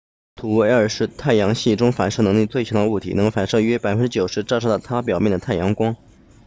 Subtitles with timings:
[0.33, 4.07] 土卫二 enceladus 是太阳系中反射能力最强的物体能反射约 90％
[4.41, 5.95] 照射到它表面的太阳光